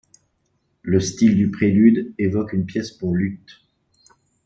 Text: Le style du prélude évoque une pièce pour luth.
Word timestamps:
Le 0.81 0.99
style 0.99 1.35
du 1.37 1.51
prélude 1.51 2.15
évoque 2.17 2.53
une 2.53 2.65
pièce 2.65 2.89
pour 2.91 3.13
luth. 3.13 3.61